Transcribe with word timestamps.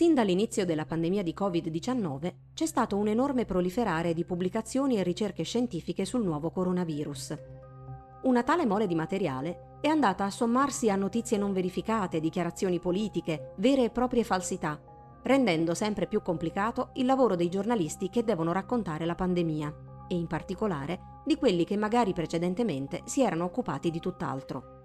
Sin 0.00 0.14
dall'inizio 0.14 0.64
della 0.64 0.86
pandemia 0.86 1.22
di 1.22 1.34
Covid-19 1.38 2.34
c'è 2.54 2.64
stato 2.64 2.96
un 2.96 3.08
enorme 3.08 3.44
proliferare 3.44 4.14
di 4.14 4.24
pubblicazioni 4.24 4.96
e 4.96 5.02
ricerche 5.02 5.42
scientifiche 5.42 6.06
sul 6.06 6.24
nuovo 6.24 6.50
coronavirus. 6.50 7.36
Una 8.22 8.42
tale 8.42 8.64
mole 8.64 8.86
di 8.86 8.94
materiale 8.94 9.76
è 9.82 9.88
andata 9.88 10.24
a 10.24 10.30
sommarsi 10.30 10.88
a 10.88 10.96
notizie 10.96 11.36
non 11.36 11.52
verificate, 11.52 12.18
dichiarazioni 12.18 12.80
politiche, 12.80 13.52
vere 13.56 13.84
e 13.84 13.90
proprie 13.90 14.24
falsità, 14.24 14.80
rendendo 15.24 15.74
sempre 15.74 16.06
più 16.06 16.22
complicato 16.22 16.92
il 16.94 17.04
lavoro 17.04 17.36
dei 17.36 17.50
giornalisti 17.50 18.08
che 18.08 18.24
devono 18.24 18.52
raccontare 18.52 19.04
la 19.04 19.14
pandemia 19.14 19.74
e 20.08 20.14
in 20.14 20.26
particolare 20.26 21.20
di 21.26 21.36
quelli 21.36 21.64
che 21.64 21.76
magari 21.76 22.14
precedentemente 22.14 23.02
si 23.04 23.20
erano 23.20 23.44
occupati 23.44 23.90
di 23.90 24.00
tutt'altro. 24.00 24.79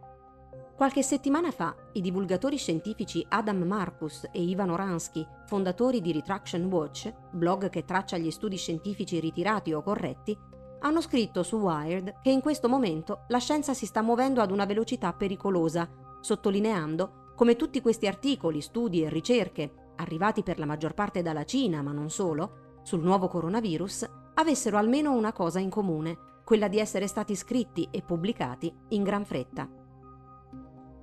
Qualche 0.75 1.03
settimana 1.03 1.51
fa 1.51 1.73
i 1.93 2.01
divulgatori 2.01 2.57
scientifici 2.57 3.25
Adam 3.29 3.61
Marcus 3.61 4.27
e 4.33 4.41
Ivan 4.41 4.71
Oransky, 4.71 5.25
fondatori 5.45 6.01
di 6.01 6.11
Retraction 6.11 6.65
Watch, 6.65 7.13
blog 7.31 7.69
che 7.69 7.85
traccia 7.85 8.17
gli 8.17 8.29
studi 8.29 8.57
scientifici 8.57 9.21
ritirati 9.21 9.71
o 9.71 9.81
corretti, 9.81 10.37
hanno 10.81 10.99
scritto 10.99 11.43
su 11.43 11.55
Wired 11.55 12.19
che 12.21 12.29
in 12.29 12.41
questo 12.41 12.67
momento 12.67 13.23
la 13.29 13.37
scienza 13.37 13.73
si 13.73 13.85
sta 13.85 14.01
muovendo 14.01 14.41
ad 14.41 14.51
una 14.51 14.65
velocità 14.65 15.13
pericolosa, 15.13 15.89
sottolineando 16.19 17.31
come 17.35 17.55
tutti 17.55 17.79
questi 17.79 18.05
articoli, 18.05 18.59
studi 18.59 19.01
e 19.01 19.09
ricerche, 19.09 19.93
arrivati 19.95 20.43
per 20.43 20.59
la 20.59 20.65
maggior 20.65 20.93
parte 20.93 21.21
dalla 21.21 21.45
Cina, 21.45 21.81
ma 21.81 21.93
non 21.93 22.09
solo, 22.09 22.79
sul 22.83 23.01
nuovo 23.01 23.29
coronavirus, 23.29 24.09
avessero 24.33 24.75
almeno 24.75 25.13
una 25.13 25.31
cosa 25.31 25.59
in 25.59 25.69
comune, 25.69 26.17
quella 26.43 26.67
di 26.67 26.79
essere 26.79 27.07
stati 27.07 27.33
scritti 27.33 27.87
e 27.91 28.01
pubblicati 28.01 28.73
in 28.89 29.03
gran 29.03 29.23
fretta. 29.23 29.83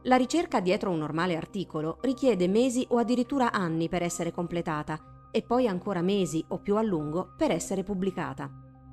La 0.06 0.16
ricerca 0.16 0.58
dietro 0.58 0.90
un 0.90 0.98
normale 0.98 1.36
articolo 1.36 1.98
richiede 2.00 2.48
mesi 2.48 2.84
o 2.88 2.98
addirittura 2.98 3.52
anni 3.52 3.88
per 3.88 4.02
essere 4.02 4.32
completata 4.32 4.98
e 5.30 5.42
poi 5.42 5.68
ancora 5.68 6.02
mesi 6.02 6.44
o 6.48 6.58
più 6.58 6.76
a 6.76 6.82
lungo 6.82 7.34
per 7.36 7.52
essere 7.52 7.84
pubblicata. 7.84 8.50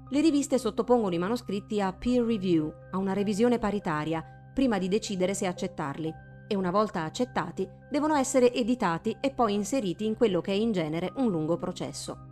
Le 0.08 0.22
riviste 0.22 0.60
sottopongono 0.60 1.16
i 1.16 1.18
manoscritti 1.18 1.82
a 1.82 1.92
peer 1.94 2.24
review, 2.24 2.72
a 2.92 2.98
una 2.98 3.14
revisione 3.14 3.58
paritaria, 3.58 4.24
prima 4.54 4.78
di 4.78 4.88
decidere 4.88 5.34
se 5.34 5.48
accettarli 5.48 6.14
e 6.48 6.56
una 6.56 6.70
volta 6.70 7.04
accettati 7.04 7.68
devono 7.90 8.14
essere 8.14 8.54
editati 8.54 9.18
e 9.20 9.32
poi 9.32 9.56
inseriti 9.56 10.06
in 10.06 10.16
quello 10.16 10.42
che 10.42 10.52
è 10.52 10.56
in 10.56 10.72
genere 10.72 11.12
un 11.16 11.32
lungo 11.32 11.58
processo. 11.58 12.28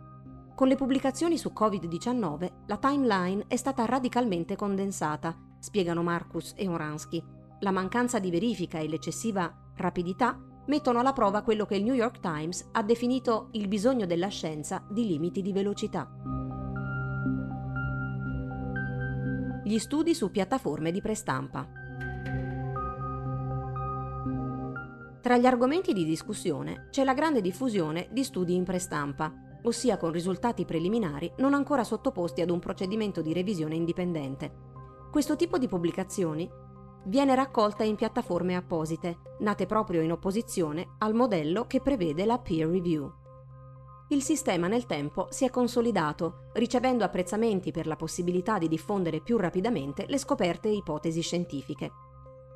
Con 0.54 0.68
le 0.68 0.76
pubblicazioni 0.76 1.36
su 1.36 1.50
Covid-19 1.52 2.50
la 2.66 2.76
timeline 2.76 3.44
è 3.48 3.56
stata 3.56 3.84
radicalmente 3.86 4.54
condensata, 4.54 5.36
spiegano 5.58 6.04
Marcus 6.04 6.52
e 6.56 6.68
Oransky, 6.68 7.36
la 7.60 7.70
mancanza 7.72 8.18
di 8.18 8.30
verifica 8.30 8.78
e 8.78 8.88
l'eccessiva 8.88 9.52
rapidità 9.76 10.38
mettono 10.66 11.00
alla 11.00 11.12
prova 11.12 11.42
quello 11.42 11.66
che 11.66 11.76
il 11.76 11.82
New 11.82 11.94
York 11.94 12.20
Times 12.20 12.68
ha 12.72 12.82
definito 12.82 13.48
il 13.52 13.68
bisogno 13.68 14.06
della 14.06 14.28
scienza 14.28 14.84
di 14.88 15.06
limiti 15.06 15.42
di 15.42 15.52
velocità. 15.52 16.08
Gli 19.64 19.78
studi 19.78 20.14
su 20.14 20.30
piattaforme 20.30 20.92
di 20.92 21.00
prestampa. 21.00 21.68
Tra 25.20 25.36
gli 25.36 25.46
argomenti 25.46 25.92
di 25.92 26.04
discussione 26.04 26.88
c'è 26.90 27.04
la 27.04 27.12
grande 27.12 27.40
diffusione 27.40 28.08
di 28.12 28.22
studi 28.22 28.54
in 28.54 28.64
prestampa, 28.64 29.32
ossia 29.62 29.96
con 29.96 30.12
risultati 30.12 30.64
preliminari 30.64 31.32
non 31.38 31.54
ancora 31.54 31.82
sottoposti 31.82 32.40
ad 32.40 32.50
un 32.50 32.60
procedimento 32.60 33.20
di 33.20 33.32
revisione 33.32 33.74
indipendente. 33.74 34.66
Questo 35.10 35.36
tipo 35.36 35.58
di 35.58 35.66
pubblicazioni 35.66 36.48
viene 37.08 37.34
raccolta 37.34 37.84
in 37.84 37.96
piattaforme 37.96 38.54
apposite, 38.54 39.18
nate 39.40 39.66
proprio 39.66 40.02
in 40.02 40.12
opposizione 40.12 40.94
al 40.98 41.14
modello 41.14 41.66
che 41.66 41.80
prevede 41.80 42.24
la 42.24 42.38
peer 42.38 42.68
review. 42.68 43.10
Il 44.10 44.22
sistema 44.22 44.68
nel 44.68 44.86
tempo 44.86 45.26
si 45.30 45.44
è 45.44 45.50
consolidato, 45.50 46.50
ricevendo 46.54 47.04
apprezzamenti 47.04 47.72
per 47.72 47.86
la 47.86 47.96
possibilità 47.96 48.58
di 48.58 48.68
diffondere 48.68 49.20
più 49.20 49.36
rapidamente 49.36 50.06
le 50.06 50.18
scoperte 50.18 50.68
e 50.68 50.76
ipotesi 50.76 51.20
scientifique. 51.20 51.90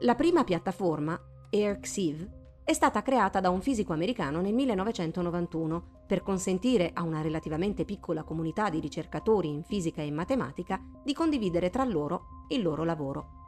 La 0.01 0.15
prima 0.15 0.45
piattaforma, 0.45 1.19
AirXiv, 1.51 2.41
è 2.65 2.73
stata 2.73 3.03
creata 3.03 3.41
da 3.41 3.51
un 3.51 3.61
fisico 3.61 3.93
americano 3.93 4.41
nel 4.41 4.55
1991 4.55 6.05
per 6.07 6.23
consentire 6.23 6.91
a 6.95 7.03
una 7.03 7.21
relativamente 7.21 7.85
piccola 7.85 8.23
comunità 8.23 8.71
di 8.71 8.81
ricercatori 8.81 9.49
in 9.49 9.63
fisica 9.65 10.01
e 10.01 10.11
matematica 10.11 10.81
di 11.03 11.13
condividere 11.13 11.71
tra 11.71 11.85
loro 11.85 12.45
il 12.49 12.63
loro 12.63 12.85
lavoro. 12.85 13.42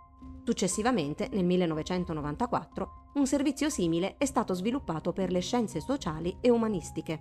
Successivamente, 0.45 1.31
nel 1.33 1.45
1994, 1.45 3.11
un 3.15 3.27
servizio 3.27 3.71
simile 3.71 4.17
è 4.19 4.27
stato 4.27 4.53
sviluppato 4.53 5.15
per 5.15 5.33
le 5.33 5.41
scienze 5.41 5.81
sociali 5.81 6.37
e 6.43 6.51
umanistiche. 6.51 7.21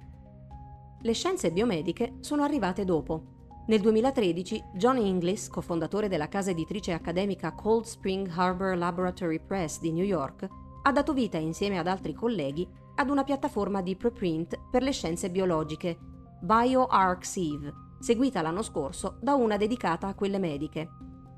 Le 1.00 1.13
scienze 1.13 1.53
biomediche 1.53 2.17
sono 2.19 2.44
arrivate 2.44 2.84
dopo. 2.84 3.23
Nel 3.67 3.79
2013 3.79 4.63
John 4.73 4.97
Inglis, 4.97 5.47
cofondatore 5.47 6.09
della 6.09 6.28
casa 6.28 6.50
editrice 6.50 6.91
accademica 6.91 7.53
Cold 7.53 7.85
Spring 7.85 8.29
Harbor 8.29 8.75
Laboratory 8.75 9.40
Press 9.40 9.79
di 9.79 9.94
New 9.94 10.03
York, 10.03 10.45
ha 10.81 10.91
dato 10.91 11.13
vita 11.13 11.38
insieme 11.38 11.79
ad 11.79 11.88
altri 11.88 12.13
colleghi 12.13 12.67
ad 12.95 13.09
una 13.09 13.23
piattaforma 13.23 13.81
di 13.81 13.95
preprint 13.95 14.59
per 14.69 14.84
le 14.84 14.91
scienze 14.91 15.29
biologiche, 15.29 15.97
BioArXiv, 16.41 17.73
seguita 18.00 18.41
l'anno 18.41 18.61
scorso 18.61 19.17
da 19.22 19.34
una 19.35 19.55
dedicata 19.55 20.07
a 20.07 20.13
quelle 20.13 20.40
mediche, 20.40 20.90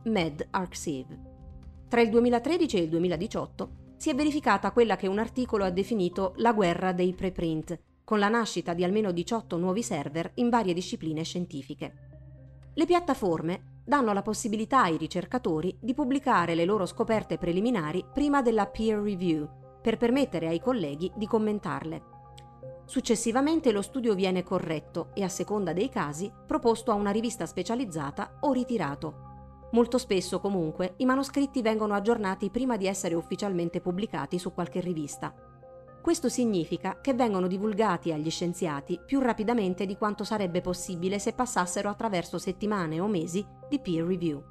MedArXiv. 0.05 1.33
Tra 1.87 2.01
il 2.01 2.09
2013 2.09 2.77
e 2.77 2.81
il 2.81 2.89
2018 2.89 3.69
si 3.97 4.09
è 4.09 4.15
verificata 4.15 4.71
quella 4.71 4.95
che 4.95 5.07
un 5.07 5.19
articolo 5.19 5.63
ha 5.63 5.69
definito 5.69 6.33
la 6.37 6.51
guerra 6.51 6.91
dei 6.91 7.13
preprint, 7.13 7.79
con 8.03 8.19
la 8.19 8.27
nascita 8.27 8.73
di 8.73 8.83
almeno 8.83 9.11
18 9.11 9.57
nuovi 9.57 9.83
server 9.83 10.31
in 10.35 10.49
varie 10.49 10.73
discipline 10.73 11.23
scientifiche. 11.23 11.93
Le 12.73 12.85
piattaforme 12.85 13.81
danno 13.85 14.13
la 14.13 14.21
possibilità 14.21 14.81
ai 14.81 14.97
ricercatori 14.97 15.77
di 15.79 15.93
pubblicare 15.93 16.55
le 16.55 16.65
loro 16.65 16.85
scoperte 16.85 17.37
preliminari 17.37 18.03
prima 18.11 18.41
della 18.41 18.65
peer 18.65 18.99
review, 18.99 19.47
per 19.81 19.97
permettere 19.97 20.47
ai 20.47 20.59
colleghi 20.59 21.11
di 21.15 21.27
commentarle. 21.27 22.13
Successivamente 22.85 23.71
lo 23.71 23.81
studio 23.81 24.13
viene 24.13 24.43
corretto 24.43 25.09
e 25.13 25.23
a 25.23 25.29
seconda 25.29 25.73
dei 25.73 25.89
casi 25.89 26.31
proposto 26.45 26.91
a 26.91 26.95
una 26.95 27.11
rivista 27.11 27.45
specializzata 27.45 28.37
o 28.41 28.51
ritirato. 28.51 29.34
Molto 29.75 29.97
spesso, 29.97 30.39
comunque, 30.39 30.93
i 30.97 31.05
manoscritti 31.05 31.61
vengono 31.61 31.95
aggiornati 31.95 32.49
prima 32.49 32.77
di 32.77 32.87
essere 32.87 33.13
ufficialmente 33.13 33.81
pubblicati 33.81 34.39
su 34.39 34.53
qualche 34.53 34.79
rivista. 34.79 35.35
Questo 36.01 36.29
significa 36.29 37.01
che 37.01 37.13
vengono 37.13 37.47
divulgati 37.47 38.13
agli 38.13 38.29
scienziati 38.29 39.01
più 39.05 39.19
rapidamente 39.19 39.85
di 39.85 39.97
quanto 39.97 40.23
sarebbe 40.23 40.61
possibile 40.61 41.19
se 41.19 41.33
passassero 41.33 41.89
attraverso 41.89 42.37
settimane 42.37 43.01
o 43.01 43.07
mesi 43.07 43.45
di 43.67 43.81
peer 43.81 44.05
review, 44.05 44.41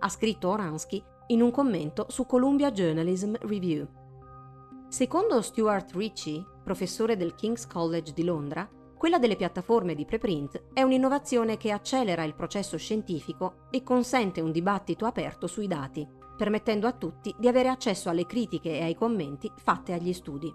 ha 0.00 0.08
scritto 0.10 0.50
Oransky 0.50 1.02
in 1.28 1.40
un 1.40 1.50
commento 1.50 2.04
su 2.10 2.26
Columbia 2.26 2.70
Journalism 2.70 3.36
Review. 3.40 3.88
Secondo 4.88 5.40
Stuart 5.40 5.92
Ritchie, 5.94 6.44
professore 6.62 7.16
del 7.16 7.34
King's 7.34 7.66
College 7.66 8.12
di 8.12 8.22
Londra, 8.22 8.68
quella 8.96 9.18
delle 9.18 9.36
piattaforme 9.36 9.94
di 9.94 10.04
preprint 10.04 10.70
è 10.72 10.82
un'innovazione 10.82 11.56
che 11.56 11.72
accelera 11.72 12.22
il 12.24 12.34
processo 12.34 12.76
scientifico 12.76 13.66
e 13.70 13.82
consente 13.82 14.40
un 14.40 14.52
dibattito 14.52 15.04
aperto 15.04 15.46
sui 15.46 15.66
dati, 15.66 16.06
permettendo 16.36 16.86
a 16.86 16.92
tutti 16.92 17.34
di 17.38 17.48
avere 17.48 17.68
accesso 17.68 18.08
alle 18.08 18.26
critiche 18.26 18.70
e 18.70 18.82
ai 18.82 18.94
commenti 18.94 19.50
fatte 19.56 19.92
agli 19.92 20.12
studi. 20.12 20.52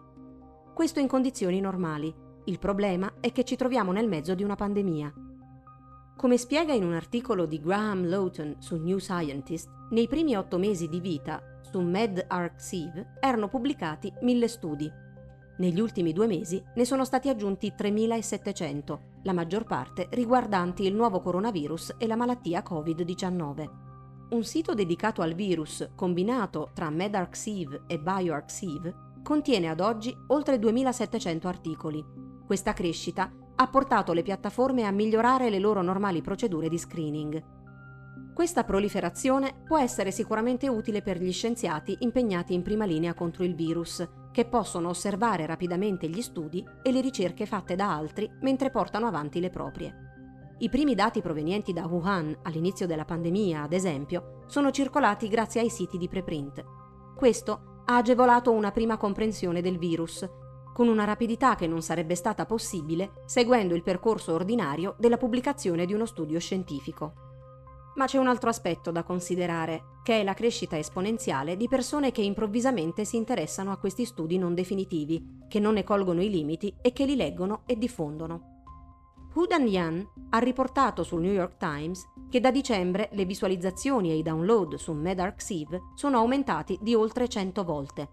Questo 0.73 1.00
in 1.00 1.07
condizioni 1.07 1.59
normali. 1.59 2.13
Il 2.45 2.57
problema 2.57 3.16
è 3.19 3.31
che 3.31 3.44
ci 3.44 3.55
troviamo 3.55 3.91
nel 3.91 4.07
mezzo 4.07 4.33
di 4.33 4.44
una 4.44 4.56
pandemia. 4.56 5.13
Come 6.16 6.38
spiega 6.38 6.73
in 6.73 6.83
un 6.83 6.94
articolo 6.94 7.45
di 7.45 7.61
Graham 7.61 8.07
Lawton 8.07 8.56
su 8.59 8.77
New 8.77 8.97
Scientist, 8.97 9.69
nei 9.91 10.07
primi 10.07 10.35
otto 10.35 10.57
mesi 10.57 10.88
di 10.88 11.00
vita 11.00 11.59
su 11.61 11.79
MedArXiv 11.79 13.17
erano 13.19 13.47
pubblicati 13.47 14.11
mille 14.21 14.47
studi 14.47 14.91
negli 15.59 15.79
ultimi 15.79 16.13
due 16.13 16.27
mesi 16.27 16.61
ne 16.75 16.85
sono 16.85 17.06
stati 17.06 17.29
aggiunti 17.29 17.73
3.700, 17.77 19.00
la 19.23 19.33
maggior 19.33 19.65
parte 19.65 20.07
riguardanti 20.11 20.85
il 20.85 20.95
nuovo 20.95 21.21
coronavirus 21.21 21.95
e 21.97 22.07
la 22.07 22.15
malattia 22.15 22.63
Covid-19. 22.67 23.69
Un 24.29 24.44
sito 24.44 24.73
dedicato 24.73 25.21
al 25.21 25.33
virus, 25.33 25.89
combinato 25.95 26.71
tra 26.73 26.89
MedArxiv 26.89 27.83
e 27.88 28.00
BioArxiv, 28.00 28.94
contiene 29.21 29.69
ad 29.69 29.81
oggi 29.81 30.15
oltre 30.27 30.57
2.700 30.57 31.47
articoli. 31.47 32.06
Questa 32.45 32.73
crescita 32.73 33.31
ha 33.56 33.67
portato 33.67 34.13
le 34.13 34.23
piattaforme 34.23 34.85
a 34.85 34.91
migliorare 34.91 35.50
le 35.50 35.59
loro 35.59 35.81
normali 35.81 36.21
procedure 36.21 36.69
di 36.69 36.77
screening. 36.77 37.44
Questa 38.33 38.63
proliferazione 38.63 39.63
può 39.65 39.77
essere 39.77 40.11
sicuramente 40.11 40.69
utile 40.69 41.01
per 41.01 41.21
gli 41.21 41.33
scienziati 41.33 41.97
impegnati 42.00 42.53
in 42.53 42.61
prima 42.61 42.85
linea 42.85 43.13
contro 43.13 43.44
il 43.44 43.53
virus, 43.53 44.07
che 44.39 44.45
possono 44.45 44.88
osservare 44.88 45.45
rapidamente 45.45 46.07
gli 46.07 46.21
studi 46.21 46.65
e 46.81 46.94
le 46.94 47.01
ricerche 47.01 47.45
fatte 47.45 47.75
da 47.75 47.94
altri 47.94 48.31
mentre 48.39 48.69
portano 48.69 49.06
avanti 49.06 49.41
le 49.41 49.50
proprie. 49.50 49.94
I 50.59 50.69
primi 50.69 50.95
dati 50.95 51.21
provenienti 51.21 51.74
da 51.74 51.86
Wuhan 51.86 52.33
all'inizio 52.44 52.88
della 52.88 53.03
pandemia, 53.03 53.63
ad 53.63 53.74
esempio, 53.74 54.44
sono 54.47 54.71
circolati 54.71 55.27
grazie 55.27 55.59
ai 55.59 55.69
siti 55.69 55.97
di 55.97 56.07
preprint. 56.07 56.63
Questo 57.18 57.83
ha 57.83 57.97
agevolato 57.97 58.53
una 58.53 58.71
prima 58.71 58.95
comprensione 58.95 59.59
del 59.59 59.77
virus, 59.77 60.25
con 60.74 60.88
una 60.88 61.03
rapidità 61.03 61.56
che 61.56 61.68
non 61.68 61.81
sarebbe 61.81 62.15
stata 62.15 62.45
possibile 62.45 63.24
seguendo 63.25 63.75
il 63.75 63.83
percorso 63.83 64.33
ordinario 64.33 64.95
della 64.97 65.18
pubblicazione 65.18 65.85
di 65.85 65.94
uno 65.94 66.06
studio 66.06 66.39
scientifico. 66.39 67.29
Ma 68.00 68.06
c'è 68.06 68.18
un 68.18 68.28
altro 68.28 68.50
aspetto 68.50 68.92
da 68.92 69.04
considerare, 69.04 69.98
che 70.04 70.22
è 70.22 70.24
la 70.24 70.34
crescita 70.34 70.78
esponenziale 70.78 71.57
di 71.57 71.68
persone 71.68 72.12
che 72.12 72.22
improvvisamente 72.22 73.04
si 73.04 73.18
interessano 73.18 73.74
a 73.74 73.78
questi 73.78 74.06
studi 74.06 74.38
non 74.38 74.54
definitivi, 74.54 75.44
che 75.50 75.60
non 75.60 75.74
ne 75.74 75.84
colgono 75.84 76.22
i 76.22 76.30
limiti 76.30 76.74
e 76.81 76.94
che 76.94 77.04
li 77.04 77.18
leggono 77.18 77.63
e 77.66 77.78
diffondono. 77.78 78.63
Hudan 79.34 79.68
Yan 79.68 80.07
ha 80.30 80.38
riportato 80.38 81.04
sul 81.04 81.19
New 81.19 81.34
York 81.34 81.57
Times 81.57 82.07
che 82.30 82.40
da 82.40 82.51
dicembre 82.51 83.10
le 83.12 83.25
visualizzazioni 83.25 84.12
e 84.12 84.16
i 84.16 84.24
download 84.24 84.75
su 84.75 84.94
MedArxiv 84.94 85.78
sono 85.95 86.19
aumentati 86.19 86.80
di 86.81 86.95
oltre 86.95 87.28
100 87.28 87.63
volte. 87.66 88.12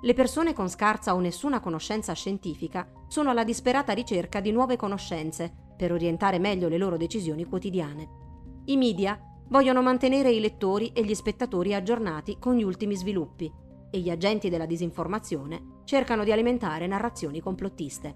Le 0.00 0.14
persone 0.14 0.54
con 0.54 0.70
scarsa 0.70 1.14
o 1.14 1.20
nessuna 1.20 1.60
conoscenza 1.60 2.14
scientifica 2.14 2.90
sono 3.08 3.28
alla 3.28 3.44
disperata 3.44 3.92
ricerca 3.92 4.40
di 4.40 4.52
nuove 4.52 4.76
conoscenze 4.76 5.52
per 5.76 5.92
orientare 5.92 6.38
meglio 6.38 6.68
le 6.68 6.78
loro 6.78 6.96
decisioni 6.96 7.44
quotidiane. 7.44 8.27
I 8.68 8.76
media 8.76 9.18
vogliono 9.48 9.80
mantenere 9.80 10.30
i 10.30 10.40
lettori 10.40 10.92
e 10.92 11.02
gli 11.02 11.14
spettatori 11.14 11.72
aggiornati 11.72 12.36
con 12.38 12.54
gli 12.54 12.62
ultimi 12.62 12.94
sviluppi 12.96 13.50
e 13.90 13.98
gli 13.98 14.10
agenti 14.10 14.50
della 14.50 14.66
disinformazione 14.66 15.80
cercano 15.84 16.22
di 16.22 16.32
alimentare 16.32 16.86
narrazioni 16.86 17.40
complottiste. 17.40 18.14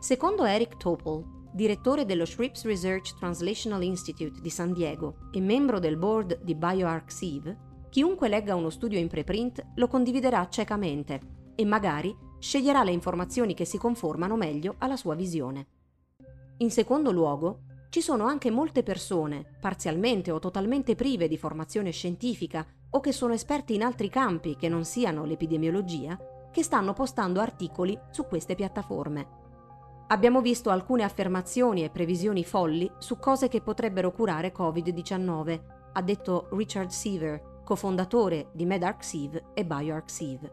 Secondo 0.00 0.46
Eric 0.46 0.78
Topol, 0.78 1.50
direttore 1.52 2.06
dello 2.06 2.24
Scripps 2.24 2.64
Research 2.64 3.18
Translational 3.18 3.82
Institute 3.82 4.40
di 4.40 4.48
San 4.48 4.72
Diego 4.72 5.28
e 5.30 5.42
membro 5.42 5.78
del 5.78 5.98
board 5.98 6.40
di 6.42 6.54
BioArchive, 6.54 7.58
chiunque 7.90 8.28
legga 8.28 8.54
uno 8.54 8.70
studio 8.70 8.98
in 8.98 9.08
preprint 9.08 9.62
lo 9.74 9.88
condividerà 9.88 10.48
ciecamente 10.48 11.20
e 11.54 11.66
magari 11.66 12.16
sceglierà 12.38 12.82
le 12.82 12.92
informazioni 12.92 13.52
che 13.52 13.66
si 13.66 13.76
conformano 13.76 14.36
meglio 14.36 14.76
alla 14.78 14.96
sua 14.96 15.14
visione. 15.14 15.66
In 16.58 16.70
secondo 16.70 17.12
luogo, 17.12 17.64
ci 17.94 18.02
sono 18.02 18.24
anche 18.24 18.50
molte 18.50 18.82
persone, 18.82 19.44
parzialmente 19.60 20.32
o 20.32 20.40
totalmente 20.40 20.96
prive 20.96 21.28
di 21.28 21.38
formazione 21.38 21.92
scientifica 21.92 22.66
o 22.90 22.98
che 22.98 23.12
sono 23.12 23.34
esperti 23.34 23.76
in 23.76 23.84
altri 23.84 24.08
campi 24.08 24.56
che 24.56 24.68
non 24.68 24.84
siano 24.84 25.24
l'epidemiologia, 25.24 26.18
che 26.50 26.64
stanno 26.64 26.92
postando 26.92 27.38
articoli 27.38 27.96
su 28.10 28.26
queste 28.26 28.56
piattaforme. 28.56 29.28
Abbiamo 30.08 30.40
visto 30.40 30.70
alcune 30.70 31.04
affermazioni 31.04 31.84
e 31.84 31.90
previsioni 31.90 32.42
folli 32.42 32.90
su 32.98 33.20
cose 33.20 33.46
che 33.46 33.60
potrebbero 33.60 34.10
curare 34.10 34.52
Covid-19, 34.52 35.60
ha 35.92 36.02
detto 36.02 36.48
Richard 36.50 36.90
Seaver, 36.90 37.60
cofondatore 37.62 38.48
di 38.54 38.66
MedArxiv 38.66 39.40
e 39.54 39.64
BioArxiv. 39.64 40.50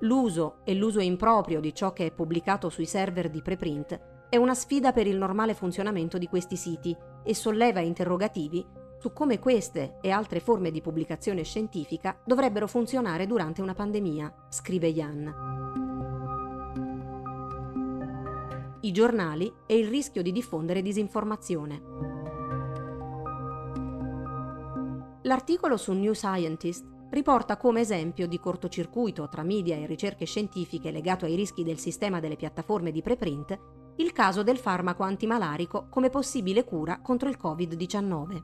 L'uso 0.00 0.56
e 0.64 0.74
l'uso 0.74 0.98
improprio 0.98 1.60
di 1.60 1.72
ciò 1.72 1.92
che 1.92 2.06
è 2.06 2.10
pubblicato 2.10 2.70
sui 2.70 2.86
server 2.86 3.30
di 3.30 3.40
preprint 3.40 4.09
è 4.30 4.36
una 4.36 4.54
sfida 4.54 4.92
per 4.92 5.06
il 5.06 5.18
normale 5.18 5.54
funzionamento 5.54 6.16
di 6.16 6.28
questi 6.28 6.56
siti 6.56 6.96
e 7.22 7.34
solleva 7.34 7.80
interrogativi 7.80 8.64
su 8.98 9.12
come 9.12 9.38
queste 9.38 9.98
e 10.00 10.10
altre 10.10 10.40
forme 10.40 10.70
di 10.70 10.80
pubblicazione 10.80 11.42
scientifica 11.42 12.18
dovrebbero 12.24 12.66
funzionare 12.66 13.26
durante 13.26 13.60
una 13.60 13.74
pandemia, 13.74 14.46
scrive 14.48 14.92
Jan. 14.92 15.58
i 18.82 18.92
giornali 18.92 19.52
e 19.66 19.76
il 19.76 19.88
rischio 19.88 20.22
di 20.22 20.32
diffondere 20.32 20.80
disinformazione. 20.80 21.82
L'articolo 25.22 25.76
su 25.76 25.92
New 25.92 26.14
Scientist 26.14 26.86
riporta 27.10 27.56
come 27.56 27.80
esempio 27.80 28.26
di 28.26 28.38
cortocircuito 28.38 29.28
tra 29.28 29.42
media 29.42 29.76
e 29.76 29.86
ricerche 29.86 30.24
scientifiche 30.24 30.90
legato 30.90 31.26
ai 31.26 31.34
rischi 31.34 31.62
del 31.62 31.78
sistema 31.78 32.20
delle 32.20 32.36
piattaforme 32.36 32.90
di 32.90 33.02
preprint 33.02 33.58
il 34.00 34.12
caso 34.12 34.42
del 34.42 34.58
farmaco 34.58 35.02
antimalarico 35.02 35.86
come 35.88 36.10
possibile 36.10 36.64
cura 36.64 37.00
contro 37.00 37.28
il 37.28 37.38
Covid-19. 37.40 38.42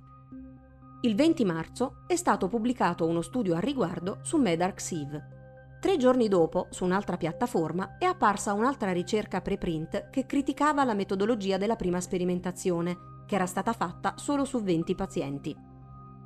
Il 1.03 1.15
20 1.15 1.45
marzo 1.45 2.03
è 2.07 2.17
stato 2.17 2.49
pubblicato 2.49 3.07
uno 3.07 3.23
studio 3.23 3.55
al 3.55 3.63
riguardo 3.63 4.19
su 4.23 4.37
MedArxiv, 4.37 5.35
Tre 5.79 5.99
giorni 5.99 6.27
dopo, 6.27 6.67
su 6.71 6.85
un'altra 6.85 7.17
piattaforma, 7.17 7.97
è 7.99 8.07
apparsa 8.07 8.55
un'altra 8.55 8.93
ricerca 8.93 9.41
preprint 9.41 10.11
che 10.11 10.27
criticava 10.27 10.83
la 10.85 10.95
metodologia 10.95 11.59
della 11.59 11.77
prima 11.77 12.01
sperimentazione, 12.01 12.97
che 13.25 13.35
era 13.35 13.47
stata 13.47 13.73
fatta 13.73 14.15
solo 14.17 14.45
su 14.45 14.61
20 14.63 14.95
pazienti. 14.97 15.57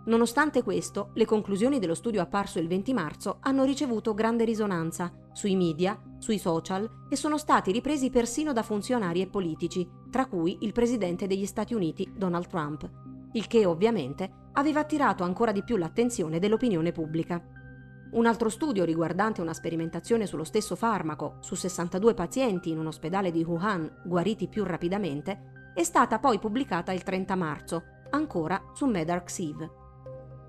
Nonostante 0.02 0.62
questo, 0.62 1.10
le 1.14 1.26
conclusioni 1.26 1.78
dello 1.78 1.94
studio 1.94 2.22
apparso 2.22 2.58
il 2.58 2.68
20 2.68 2.92
marzo 2.94 3.36
hanno 3.40 3.64
ricevuto 3.64 4.14
grande 4.14 4.44
risonanza 4.44 5.12
sui 5.32 5.54
media, 5.56 6.00
sui 6.18 6.38
social 6.38 6.88
e 7.10 7.16
sono 7.16 7.36
stati 7.36 7.70
ripresi 7.70 8.08
persino 8.08 8.54
da 8.54 8.62
funzionari 8.62 9.20
e 9.20 9.26
politici, 9.26 9.86
tra 10.10 10.26
cui 10.26 10.58
il 10.62 10.72
presidente 10.72 11.26
degli 11.26 11.44
Stati 11.44 11.74
Uniti 11.74 12.10
Donald 12.16 12.46
Trump, 12.46 12.88
il 13.32 13.46
che 13.46 13.66
ovviamente 13.66 14.48
aveva 14.52 14.80
attirato 14.80 15.22
ancora 15.22 15.52
di 15.52 15.62
più 15.62 15.76
l'attenzione 15.76 16.38
dell'opinione 16.38 16.92
pubblica. 16.92 17.42
Un 18.12 18.26
altro 18.26 18.48
studio 18.48 18.84
riguardante 18.84 19.42
una 19.42 19.54
sperimentazione 19.54 20.26
sullo 20.26 20.44
stesso 20.44 20.76
farmaco 20.76 21.36
su 21.40 21.54
62 21.54 22.14
pazienti 22.14 22.70
in 22.70 22.78
un 22.78 22.86
ospedale 22.86 23.30
di 23.30 23.44
Wuhan 23.44 24.02
guariti 24.04 24.48
più 24.48 24.64
rapidamente 24.64 25.72
è 25.74 25.84
stata 25.84 26.18
poi 26.18 26.38
pubblicata 26.38 26.90
il 26.90 27.02
30 27.02 27.36
marzo, 27.36 27.82
ancora 28.10 28.60
su 28.72 28.86
MedArxiv. 28.86 29.78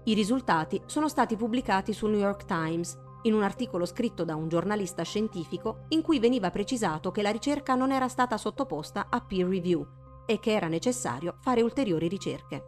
I 0.04 0.16
risultati 0.16 0.82
sono 0.88 1.08
stati 1.08 1.36
pubblicati 1.36 1.94
sul 1.94 2.10
New 2.10 2.20
York 2.20 2.46
Times 2.46 2.98
in 3.24 3.36
un 3.36 3.44
articolo 3.44 3.86
scritto 3.86 4.24
da 4.24 4.36
un 4.36 4.48
giornalista 4.48 5.04
scientifico 5.04 5.86
in 5.90 6.02
cui 6.02 6.18
veniva 6.18 6.50
precisato 6.50 7.12
che 7.12 7.22
la 7.22 7.30
ricerca 7.30 7.76
non 7.76 7.92
era 7.92 8.08
stata 8.08 8.36
sottoposta 8.38 9.08
a 9.12 9.22
peer 9.22 9.48
review 9.48 9.86
e 10.26 10.40
che 10.40 10.54
era 10.54 10.68
necessario 10.68 11.36
fare 11.42 11.62
ulteriori 11.62 12.08
ricerche. 12.08 12.64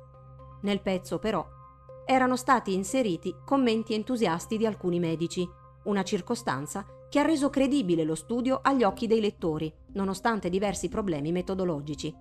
Nel 0.61 0.81
pezzo 0.81 1.17
però 1.17 1.43
erano 2.05 2.35
stati 2.35 2.75
inseriti 2.75 3.35
commenti 3.43 3.95
entusiasti 3.95 4.57
di 4.57 4.67
alcuni 4.67 4.99
medici, 4.99 5.49
una 5.85 6.03
circostanza 6.03 6.85
che 7.09 7.17
ha 7.17 7.23
reso 7.23 7.49
credibile 7.49 8.03
lo 8.03 8.15
studio 8.15 8.59
agli 8.61 8.83
occhi 8.83 9.07
dei 9.07 9.19
lettori, 9.19 9.73
nonostante 9.93 10.49
diversi 10.49 10.87
problemi 10.87 11.31
metodologici. 11.31 12.13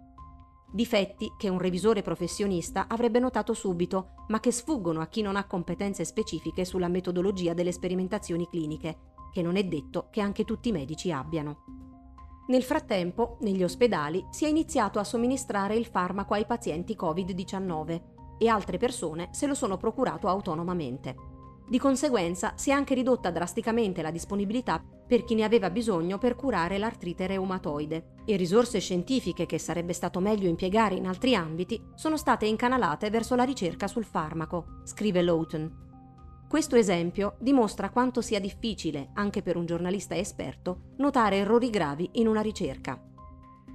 Difetti 0.75 1.35
che 1.37 1.51
un 1.51 1.59
revisore 1.59 2.01
professionista 2.01 2.87
avrebbe 2.89 3.19
notato 3.19 3.53
subito, 3.53 4.25
ma 4.29 4.41
che 4.41 4.51
sfuggono 4.51 5.03
a 5.03 5.07
chi 5.07 5.21
non 5.21 5.37
ha 5.37 5.45
competenze 5.45 6.03
specifiche 6.07 6.65
sulla 6.65 6.89
metodologia 6.89 7.53
delle 7.53 7.73
sperimentazioni 7.73 8.49
cliniche, 8.49 8.97
che 9.33 9.43
non 9.43 9.57
è 9.57 9.65
detto 9.65 10.09
che 10.11 10.23
anche 10.23 10.45
tutti 10.45 10.71
i 10.71 10.73
medici 10.73 11.13
abbiano. 11.13 11.65
Nel 12.47 12.63
frattempo, 12.63 13.37
negli 13.41 13.63
ospedali 13.63 14.27
si 14.31 14.47
è 14.47 14.49
iniziato 14.49 14.99
a 14.99 15.05
somministrare 15.05 15.77
il 15.77 15.85
farmaco 15.85 16.33
ai 16.33 16.47
pazienti 16.47 16.97
Covid-19 16.99 18.03
e 18.39 18.49
altre 18.49 18.79
persone 18.79 19.29
se 19.33 19.47
lo 19.47 19.55
sono 19.55 19.77
procurato 19.77 20.27
autonomamente. 20.27 21.32
Di 21.73 21.79
conseguenza 21.79 22.53
si 22.57 22.69
è 22.69 22.75
anche 22.75 22.93
ridotta 22.93 23.31
drasticamente 23.31 24.03
la 24.03 24.11
disponibilità 24.11 24.85
per 25.07 25.25
chi 25.25 25.35
ne 25.35 25.43
aveva 25.43 25.71
bisogno 25.71 26.19
per 26.19 26.37
curare 26.37 26.77
l'artrite 26.77 27.27
reumatoide 27.27 28.17
e 28.27 28.37
risorse 28.37 28.79
scientifiche 28.79 29.47
che 29.47 29.59
sarebbe 29.59 29.95
stato 29.95 30.21
meglio 30.21 30.51
impiegare 30.51 30.97
in 30.97 31.07
altri 31.07 31.35
ambiti 31.35 31.83
sono 31.95 32.19
state 32.19 32.45
incanalate 32.45 33.09
verso 33.09 33.37
la 33.37 33.45
ricerca 33.45 33.89
sul 33.89 34.05
farmaco, 34.05 34.83
scrive 34.85 35.23
Lawton. 35.23 36.45
Questo 36.47 36.77
esempio 36.77 37.37
dimostra 37.39 37.89
quanto 37.89 38.21
sia 38.21 38.39
difficile, 38.39 39.09
anche 39.15 39.41
per 39.41 39.57
un 39.57 39.65
giornalista 39.65 40.15
esperto, 40.15 40.93
notare 40.99 41.37
errori 41.37 41.71
gravi 41.71 42.07
in 42.17 42.29
una 42.29 42.43
ricerca. 42.43 43.03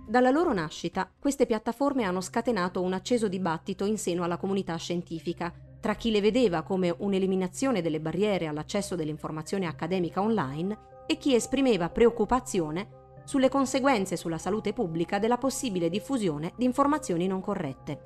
Dalla 0.07 0.29
loro 0.29 0.53
nascita, 0.53 1.11
queste 1.19 1.47
piattaforme 1.47 2.03
hanno 2.03 2.21
scatenato 2.21 2.79
un 2.79 2.93
acceso 2.93 3.27
dibattito 3.27 3.85
in 3.85 3.97
seno 3.97 4.23
alla 4.23 4.37
comunità 4.37 4.75
scientifica, 4.75 5.51
tra 5.87 5.95
chi 5.95 6.11
le 6.11 6.19
vedeva 6.19 6.63
come 6.63 6.93
un'eliminazione 6.97 7.81
delle 7.81 8.01
barriere 8.01 8.47
all'accesso 8.47 8.97
dell'informazione 8.97 9.67
accademica 9.67 10.21
online 10.21 11.05
e 11.05 11.17
chi 11.17 11.33
esprimeva 11.33 11.87
preoccupazione 11.87 13.21
sulle 13.23 13.47
conseguenze 13.47 14.17
sulla 14.17 14.37
salute 14.37 14.73
pubblica 14.73 15.17
della 15.17 15.37
possibile 15.37 15.87
diffusione 15.87 16.51
di 16.57 16.65
informazioni 16.65 17.25
non 17.25 17.39
corrette. 17.39 18.01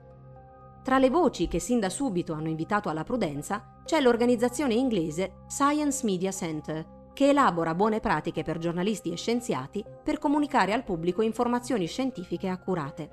Tra 0.84 1.00
le 1.00 1.10
voci 1.10 1.48
che 1.48 1.58
sin 1.58 1.80
da 1.80 1.90
subito 1.90 2.34
hanno 2.34 2.50
invitato 2.50 2.88
alla 2.88 3.04
prudenza 3.04 3.80
c'è 3.84 4.00
l'organizzazione 4.00 4.76
inglese 4.76 5.46
Science 5.48 6.06
Media 6.06 6.30
Center, 6.30 7.10
che 7.14 7.30
elabora 7.30 7.74
buone 7.74 8.00
pratiche 8.00 8.44
per 8.44 8.60
giornalisti 8.60 9.12
e 9.12 9.18
scienziati 9.18 9.84
per 10.04 10.20
comunicare 10.20 10.74
al 10.74 10.84
pubblico 10.84 11.24
informazioni 11.24 11.88
scientifiche 11.88 12.48
accurate. 12.48 13.10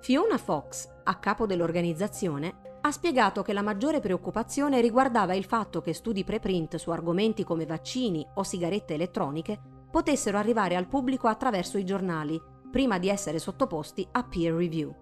Fiona 0.00 0.38
Fox, 0.38 0.88
a 1.04 1.16
capo 1.16 1.44
dell'organizzazione, 1.44 2.68
ha 2.82 2.90
spiegato 2.90 3.42
che 3.42 3.52
la 3.52 3.62
maggiore 3.62 4.00
preoccupazione 4.00 4.80
riguardava 4.80 5.34
il 5.34 5.44
fatto 5.44 5.80
che 5.80 5.92
studi 5.92 6.24
preprint 6.24 6.76
su 6.76 6.90
argomenti 6.90 7.44
come 7.44 7.66
vaccini 7.66 8.26
o 8.34 8.42
sigarette 8.42 8.94
elettroniche 8.94 9.60
potessero 9.90 10.38
arrivare 10.38 10.76
al 10.76 10.86
pubblico 10.86 11.28
attraverso 11.28 11.76
i 11.76 11.84
giornali, 11.84 12.40
prima 12.70 12.98
di 12.98 13.08
essere 13.08 13.38
sottoposti 13.38 14.06
a 14.12 14.22
peer 14.22 14.54
review. 14.54 14.94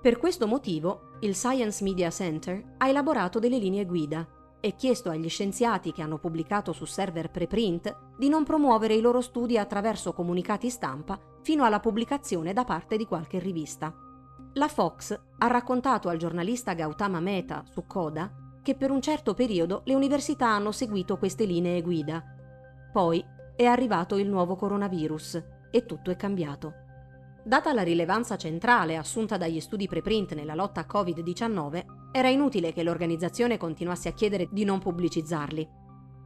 Per 0.00 0.18
questo 0.18 0.46
motivo, 0.46 1.16
il 1.20 1.34
Science 1.34 1.82
Media 1.82 2.10
Center 2.10 2.74
ha 2.76 2.88
elaborato 2.88 3.38
delle 3.38 3.58
linee 3.58 3.86
guida 3.86 4.28
e 4.60 4.76
chiesto 4.76 5.10
agli 5.10 5.28
scienziati 5.28 5.92
che 5.92 6.02
hanno 6.02 6.18
pubblicato 6.18 6.72
su 6.72 6.84
server 6.84 7.30
preprint 7.30 8.14
di 8.18 8.28
non 8.28 8.44
promuovere 8.44 8.94
i 8.94 9.00
loro 9.00 9.20
studi 9.20 9.58
attraverso 9.58 10.12
comunicati 10.12 10.70
stampa 10.70 11.18
fino 11.42 11.64
alla 11.64 11.80
pubblicazione 11.80 12.52
da 12.52 12.64
parte 12.64 12.96
di 12.96 13.06
qualche 13.06 13.38
rivista. 13.38 13.94
La 14.56 14.68
Fox 14.68 15.20
ha 15.38 15.46
raccontato 15.48 16.08
al 16.08 16.16
giornalista 16.16 16.74
Gautama 16.74 17.18
Mehta 17.18 17.64
su 17.68 17.86
Coda 17.88 18.32
che 18.62 18.76
per 18.76 18.92
un 18.92 19.02
certo 19.02 19.34
periodo 19.34 19.82
le 19.84 19.94
università 19.94 20.46
hanno 20.48 20.70
seguito 20.70 21.18
queste 21.18 21.44
linee 21.44 21.82
guida. 21.82 22.22
Poi 22.92 23.24
è 23.56 23.64
arrivato 23.64 24.16
il 24.16 24.28
nuovo 24.28 24.54
coronavirus 24.54 25.42
e 25.72 25.84
tutto 25.84 26.12
è 26.12 26.16
cambiato. 26.16 26.72
Data 27.44 27.72
la 27.72 27.82
rilevanza 27.82 28.36
centrale 28.36 28.96
assunta 28.96 29.36
dagli 29.36 29.58
studi 29.58 29.88
preprint 29.88 30.34
nella 30.34 30.54
lotta 30.54 30.82
a 30.82 30.86
Covid-19, 30.88 31.84
era 32.12 32.28
inutile 32.28 32.72
che 32.72 32.84
l'organizzazione 32.84 33.58
continuasse 33.58 34.08
a 34.08 34.12
chiedere 34.12 34.48
di 34.52 34.62
non 34.62 34.78
pubblicizzarli. 34.78 35.68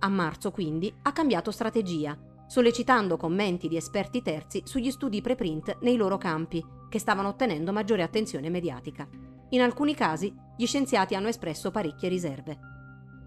A 0.00 0.08
marzo, 0.08 0.50
quindi, 0.50 0.94
ha 1.02 1.12
cambiato 1.12 1.50
strategia, 1.50 2.16
sollecitando 2.48 3.16
commenti 3.16 3.68
di 3.68 3.76
esperti 3.76 4.22
terzi 4.22 4.62
sugli 4.64 4.90
studi 4.90 5.20
preprint 5.20 5.78
nei 5.82 5.96
loro 5.96 6.18
campi, 6.18 6.64
che 6.88 6.98
stavano 6.98 7.28
ottenendo 7.28 7.72
maggiore 7.72 8.02
attenzione 8.02 8.50
mediatica. 8.50 9.06
In 9.50 9.60
alcuni 9.60 9.94
casi, 9.94 10.34
gli 10.56 10.66
scienziati 10.66 11.14
hanno 11.14 11.28
espresso 11.28 11.70
parecchie 11.70 12.08
riserve. 12.08 12.58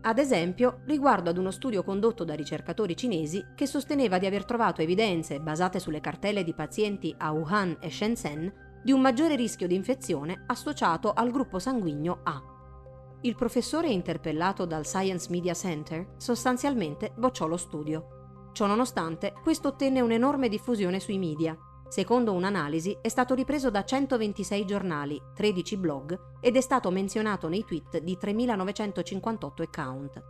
Ad 0.04 0.18
esempio, 0.18 0.82
riguardo 0.86 1.30
ad 1.30 1.38
uno 1.38 1.52
studio 1.52 1.84
condotto 1.84 2.24
da 2.24 2.34
ricercatori 2.34 2.96
cinesi 2.96 3.44
che 3.56 3.68
sosteneva 3.68 4.18
di 4.18 4.26
aver 4.26 4.46
trovato 4.46 4.82
evidenze 4.82 5.40
basate 5.40 5.80
sulle 5.80 6.02
cartelle 6.02 6.44
di 6.44 6.56
pazienti 6.56 7.14
a 7.18 7.32
Wuhan 7.32 7.78
e 7.80 7.92
Shenzhen 7.92 8.52
di 8.84 8.92
un 8.92 9.00
maggiore 9.00 9.36
rischio 9.36 9.68
di 9.68 9.76
infezione 9.76 10.44
associato 10.48 11.14
al 11.14 11.30
gruppo 11.30 11.60
sanguigno 11.60 12.22
A. 12.24 12.42
Il 13.22 13.36
professore 13.36 13.90
interpellato 13.90 14.66
dal 14.66 14.88
Science 14.88 15.30
Media 15.30 15.54
Center 15.54 16.16
sostanzialmente 16.18 17.14
bocciò 17.16 17.46
lo 17.46 17.58
studio. 17.58 18.21
Ciononostante, 18.52 19.34
questo 19.42 19.70
ottenne 19.70 20.02
un'enorme 20.02 20.50
diffusione 20.50 21.00
sui 21.00 21.18
media 21.18 21.58
Secondo 21.92 22.32
un'analisi 22.32 22.98
è 23.02 23.10
stato 23.10 23.34
ripreso 23.34 23.70
da 23.70 23.84
126 23.84 24.66
giornali, 24.66 25.22
13 25.36 25.76
blog 25.76 26.38
ed 26.40 26.56
è 26.56 26.62
stato 26.62 26.90
menzionato 26.90 27.50
nei 27.50 27.66
tweet 27.66 28.00
di 28.00 28.18
3.958 28.18 29.62
account. 29.62 30.24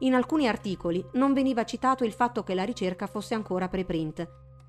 In 0.00 0.14
alcuni 0.14 0.48
articoli 0.48 1.06
non 1.12 1.32
veniva 1.32 1.64
citato 1.64 2.02
il 2.02 2.12
fatto 2.12 2.42
che 2.42 2.54
la 2.54 2.64
ricerca 2.64 3.06
fosse 3.06 3.34
ancora 3.34 3.68
preprint, 3.68 4.28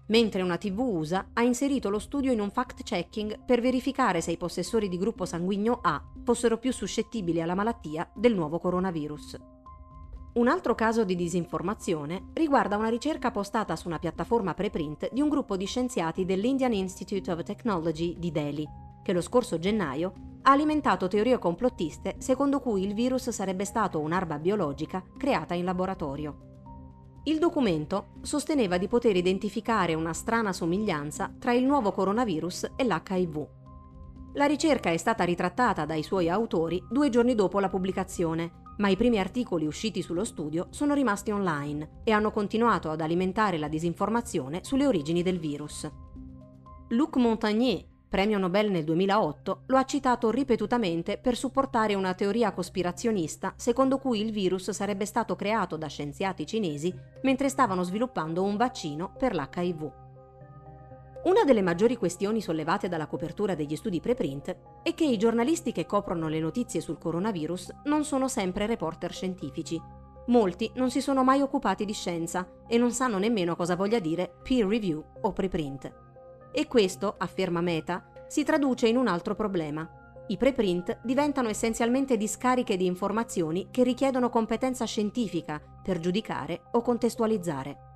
mentre 0.10 0.44
una 0.44 0.58
TV 0.58 0.80
USA 0.82 1.30
ha 1.34 1.42
inserito 1.42 1.90
lo 1.90 1.98
studio 1.98 2.32
in 2.32 2.40
un 2.40 2.52
fact-checking 2.52 3.44
per 3.44 3.60
verificare 3.60 4.22
se 4.22 4.30
i 4.30 4.38
possessori 4.38 4.90
di 4.90 5.00
gruppo 5.00 5.26
sanguigno 5.26 5.80
A 5.82 6.04
fossero 6.24 6.60
più 6.60 6.72
suscettibili 6.72 7.42
alla 7.42 7.56
malattia 7.56 8.08
del 8.14 8.36
nuovo 8.36 8.60
coronavirus. 8.60 9.61
Un 10.34 10.48
altro 10.48 10.76
caso 10.76 11.04
di 11.04 11.16
disinformazione 11.16 12.30
riguarda 12.32 12.78
una 12.78 12.88
ricerca 12.88 13.32
postata 13.32 13.76
su 13.76 13.90
una 13.90 14.00
piattaforma 14.00 14.54
preprint 14.54 15.10
di 15.12 15.20
un 15.20 15.28
gruppo 15.28 15.58
di 15.58 15.66
scienziati 15.66 16.24
dell'Indian 16.24 16.72
Institute 16.72 17.30
of 17.30 17.44
Technology 17.44 18.18
di 18.18 18.32
Delhi, 18.32 18.66
che 19.04 19.12
lo 19.12 19.20
scorso 19.20 19.60
gennaio 19.60 20.14
ha 20.44 20.52
alimentato 20.52 21.10
teorie 21.10 21.38
complottiste 21.38 22.16
secondo 22.20 22.62
cui 22.62 22.84
il 22.84 22.94
virus 22.94 23.30
sarebbe 23.30 23.66
stato 23.66 24.00
un'arma 24.00 24.40
biologica 24.40 25.04
creata 25.18 25.54
in 25.54 25.66
laboratorio. 25.66 26.38
Il 27.26 27.38
documento 27.38 28.14
sosteneva 28.22 28.78
di 28.78 28.88
poter 28.88 29.18
identificare 29.18 29.96
una 29.96 30.14
strana 30.14 30.54
somiglianza 30.54 31.36
tra 31.38 31.52
il 31.52 31.66
nuovo 31.66 31.92
coronavirus 31.92 32.72
e 32.78 32.86
l'HIV. 32.86 33.48
La 34.36 34.46
ricerca 34.46 34.92
è 34.92 34.98
stata 34.98 35.26
ritrattata 35.26 35.84
dai 35.84 36.04
suoi 36.04 36.30
autori 36.30 36.82
due 36.90 37.10
giorni 37.10 37.36
dopo 37.36 37.60
la 37.60 37.68
pubblicazione 37.68 38.61
ma 38.78 38.90
i 38.90 38.96
primi 38.96 39.20
articoli 39.20 39.66
usciti 39.66 40.02
sullo 40.02 40.24
studio 40.24 40.68
sono 40.70 40.94
rimasti 40.94 41.32
online 41.32 42.02
e 42.04 42.12
hanno 42.12 42.32
continuato 42.32 42.90
ad 42.90 43.02
alimentare 43.02 43.58
la 43.58 43.68
disinformazione 43.68 44.62
sulle 44.64 44.86
origini 44.86 45.24
del 45.24 45.40
virus. 45.40 45.90
Luc 46.90 47.16
Montagnier, 47.16 47.86
premio 48.10 48.38
Nobel 48.38 48.70
nel 48.70 48.84
2008, 48.84 49.64
lo 49.68 49.78
ha 49.78 49.86
citato 49.86 50.30
ripetutamente 50.30 51.18
per 51.18 51.38
supportare 51.38 51.96
una 51.96 52.14
teoria 52.14 52.52
cospirazionista 52.52 53.54
secondo 53.56 53.98
cui 53.98 54.20
il 54.20 54.32
virus 54.32 54.72
sarebbe 54.72 55.06
stato 55.06 55.36
creato 55.36 55.78
da 55.78 55.88
scienziati 55.88 56.46
cinesi 56.46 56.94
mentre 57.22 57.48
stavano 57.48 57.84
sviluppando 57.84 58.44
un 58.44 58.58
vaccino 58.58 59.14
per 59.18 59.34
l'HIV. 59.34 60.11
Una 61.24 61.44
delle 61.44 61.62
maggiori 61.62 61.98
questioni 61.98 62.42
sollevate 62.42 62.88
dalla 62.88 63.06
copertura 63.06 63.54
degli 63.54 63.76
studi 63.76 64.00
preprint 64.00 64.58
è 64.82 64.96
che 64.96 65.04
i 65.04 65.18
giornalisti 65.18 65.72
che 65.72 65.86
coprono 65.86 66.28
le 66.28 66.40
notizie 66.40 66.82
sul 66.82 66.98
coronavirus 66.98 67.70
non 67.84 68.04
sono 68.04 68.28
sempre 68.28 68.66
reporter 68.66 69.14
scientifici. 69.14 69.80
Molti 70.28 70.72
non 70.76 70.90
si 70.90 71.00
sono 71.00 71.24
mai 71.24 71.42
occupati 71.42 71.86
di 71.86 71.94
scienza 71.94 72.50
e 72.68 72.80
non 72.80 72.92
sanno 72.92 73.20
nemmeno 73.20 73.56
cosa 73.56 73.76
voglia 73.76 74.00
dire 74.00 74.34
peer 74.42 74.66
review 74.66 75.04
o 75.22 75.32
preprint. 75.32 75.94
E 76.52 76.68
questo, 76.68 77.14
afferma 77.20 77.62
Meta, 77.62 78.04
si 78.28 78.44
traduce 78.44 78.88
in 78.88 78.98
un 78.98 79.08
altro 79.08 79.36
problema. 79.36 79.88
I 80.26 80.38
preprint 80.38 81.02
diventano 81.04 81.50
essenzialmente 81.50 82.18
discariche 82.18 82.78
di 82.78 82.88
informazioni 82.88 83.68
che 83.70 83.84
richiedono 83.84 84.30
competenza 84.30 84.86
scientifica 84.86 85.62
per 85.84 86.00
giudicare 86.00 86.64
o 86.72 86.82
contestualizzare. 86.82 87.91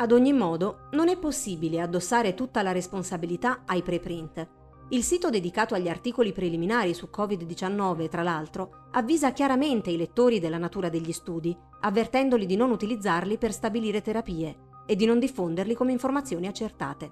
Ad 0.00 0.12
ogni 0.12 0.32
modo, 0.32 0.86
non 0.92 1.08
è 1.08 1.18
possibile 1.18 1.80
addossare 1.80 2.34
tutta 2.34 2.62
la 2.62 2.70
responsabilità 2.70 3.62
ai 3.66 3.82
preprint. 3.82 4.48
Il 4.90 5.02
sito 5.02 5.28
dedicato 5.28 5.74
agli 5.74 5.88
articoli 5.88 6.32
preliminari 6.32 6.94
su 6.94 7.08
Covid-19, 7.12 8.08
tra 8.08 8.22
l'altro, 8.22 8.86
avvisa 8.92 9.32
chiaramente 9.32 9.90
i 9.90 9.96
lettori 9.96 10.38
della 10.38 10.56
natura 10.56 10.88
degli 10.88 11.10
studi, 11.10 11.56
avvertendoli 11.80 12.46
di 12.46 12.54
non 12.54 12.70
utilizzarli 12.70 13.38
per 13.38 13.52
stabilire 13.52 14.00
terapie 14.00 14.56
e 14.86 14.94
di 14.94 15.04
non 15.04 15.18
diffonderli 15.18 15.74
come 15.74 15.90
informazioni 15.90 16.46
accertate. 16.46 17.10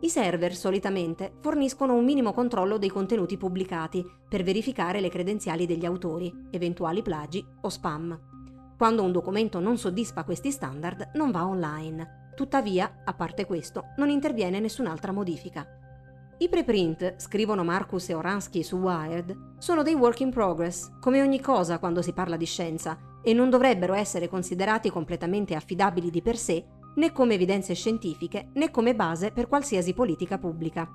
I 0.00 0.08
server 0.08 0.56
solitamente 0.56 1.34
forniscono 1.40 1.92
un 1.92 2.06
minimo 2.06 2.32
controllo 2.32 2.78
dei 2.78 2.88
contenuti 2.88 3.36
pubblicati 3.36 4.02
per 4.26 4.42
verificare 4.42 5.02
le 5.02 5.10
credenziali 5.10 5.66
degli 5.66 5.84
autori, 5.84 6.32
eventuali 6.52 7.02
plagi 7.02 7.44
o 7.60 7.68
spam. 7.68 8.37
Quando 8.78 9.02
un 9.02 9.10
documento 9.10 9.58
non 9.58 9.76
soddisfa 9.76 10.22
questi 10.22 10.52
standard 10.52 11.10
non 11.14 11.32
va 11.32 11.44
online. 11.44 12.30
Tuttavia, 12.36 13.00
a 13.04 13.12
parte 13.12 13.44
questo, 13.44 13.86
non 13.96 14.08
interviene 14.08 14.60
nessun'altra 14.60 15.10
modifica. 15.10 15.66
I 16.38 16.48
preprint, 16.48 17.14
scrivono 17.16 17.64
Marcus 17.64 18.08
e 18.08 18.14
Oransky 18.14 18.62
su 18.62 18.76
Wired, 18.76 19.56
sono 19.58 19.82
dei 19.82 19.94
work 19.94 20.20
in 20.20 20.30
progress, 20.30 20.92
come 21.00 21.20
ogni 21.20 21.40
cosa 21.40 21.80
quando 21.80 22.02
si 22.02 22.12
parla 22.12 22.36
di 22.36 22.44
scienza, 22.44 22.96
e 23.20 23.32
non 23.32 23.50
dovrebbero 23.50 23.94
essere 23.94 24.28
considerati 24.28 24.90
completamente 24.90 25.56
affidabili 25.56 26.08
di 26.08 26.22
per 26.22 26.36
sé, 26.36 26.64
né 26.94 27.10
come 27.10 27.34
evidenze 27.34 27.74
scientifiche, 27.74 28.50
né 28.54 28.70
come 28.70 28.94
base 28.94 29.32
per 29.32 29.48
qualsiasi 29.48 29.92
politica 29.92 30.38
pubblica. 30.38 30.88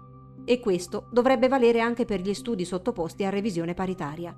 E 0.46 0.62
questo 0.62 1.10
dovrebbe 1.12 1.50
valere 1.50 1.82
anche 1.82 2.06
per 2.06 2.22
gli 2.22 2.34
studi 2.34 2.64
sottoposti 2.64 3.26
a 3.26 3.30
revisione 3.30 3.74
paritaria. 3.74 4.34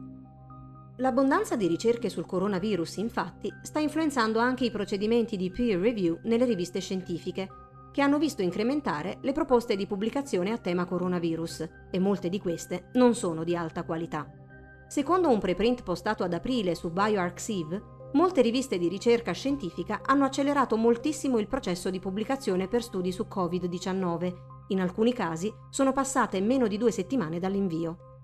L'abbondanza 0.98 1.58
di 1.58 1.68
ricerche 1.68 2.08
sul 2.08 2.26
coronavirus, 2.26 2.98
infatti, 2.98 3.54
sta 3.64 3.80
influenzando 3.80 4.40
anche 4.40 4.64
i 4.64 4.72
procedimenti 4.72 5.36
di 5.36 5.52
peer 5.52 5.78
review 5.78 6.20
nelle 6.24 6.46
riviste 6.46 6.80
scientifiche, 6.80 7.50
che 7.92 8.02
hanno 8.02 8.18
visto 8.18 8.42
incrementare 8.42 9.18
le 9.22 9.34
proposte 9.34 9.76
di 9.76 9.88
pubblicazione 9.88 10.52
a 10.52 10.58
tema 10.58 10.86
coronavirus, 10.86 11.70
e 11.92 12.00
molte 12.00 12.30
di 12.30 12.40
queste 12.40 12.92
non 12.94 13.14
sono 13.14 13.44
di 13.44 13.58
alta 13.58 13.84
qualità. 13.84 14.26
Secondo 14.88 15.30
un 15.30 15.40
preprint 15.40 15.84
postato 15.84 16.24
ad 16.24 16.32
aprile 16.32 16.76
su 16.76 16.90
BioArxiv, 16.92 17.82
molte 18.14 18.42
riviste 18.42 18.78
di 18.78 18.88
ricerca 18.88 19.34
scientifica 19.34 20.00
hanno 20.02 20.24
accelerato 20.24 20.78
moltissimo 20.78 21.40
il 21.40 21.48
processo 21.48 21.90
di 21.90 22.00
pubblicazione 22.00 22.70
per 22.70 22.82
studi 22.82 23.12
su 23.12 23.26
Covid-19. 23.30 24.34
In 24.70 24.80
alcuni 24.80 25.12
casi 25.12 25.54
sono 25.70 25.92
passate 25.92 26.40
meno 26.40 26.68
di 26.68 26.78
due 26.78 26.92
settimane 26.92 27.40
dall'invio. 27.40 28.15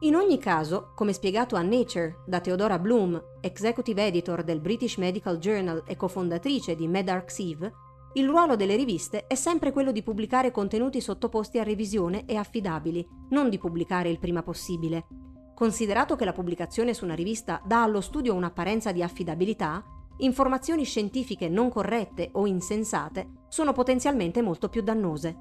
In 0.00 0.14
ogni 0.14 0.36
caso, 0.36 0.92
come 0.94 1.14
spiegato 1.14 1.56
a 1.56 1.62
Nature 1.62 2.16
da 2.26 2.40
Theodora 2.40 2.78
Bloom, 2.78 3.18
executive 3.40 4.04
editor 4.04 4.44
del 4.44 4.60
British 4.60 4.98
Medical 4.98 5.38
Journal 5.38 5.84
e 5.86 5.96
cofondatrice 5.96 6.74
di 6.74 6.86
MedArxiv, 6.86 7.72
il 8.12 8.28
ruolo 8.28 8.56
delle 8.56 8.76
riviste 8.76 9.26
è 9.26 9.34
sempre 9.34 9.72
quello 9.72 9.92
di 9.92 10.02
pubblicare 10.02 10.50
contenuti 10.50 11.00
sottoposti 11.00 11.58
a 11.58 11.62
revisione 11.62 12.26
e 12.26 12.36
affidabili, 12.36 13.06
non 13.30 13.48
di 13.48 13.56
pubblicare 13.56 14.10
il 14.10 14.18
prima 14.18 14.42
possibile. 14.42 15.06
Considerato 15.54 16.14
che 16.14 16.26
la 16.26 16.34
pubblicazione 16.34 16.92
su 16.92 17.04
una 17.04 17.14
rivista 17.14 17.62
dà 17.64 17.82
allo 17.82 18.02
studio 18.02 18.34
un'apparenza 18.34 18.92
di 18.92 19.02
affidabilità, 19.02 19.82
informazioni 20.18 20.84
scientifiche 20.84 21.48
non 21.48 21.70
corrette 21.70 22.28
o 22.32 22.46
insensate 22.46 23.44
sono 23.48 23.72
potenzialmente 23.72 24.42
molto 24.42 24.68
più 24.68 24.82
dannose. 24.82 25.36